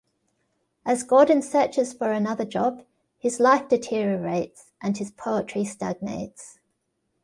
As 0.83 1.03
Gordon 1.03 1.43
searches 1.43 1.93
for 1.93 2.11
another 2.11 2.43
job, 2.43 2.83
his 3.19 3.39
life 3.39 3.67
deteriorates, 3.69 4.71
and 4.81 4.97
his 4.97 5.11
poetry 5.11 5.63
stagnates. 5.63 6.57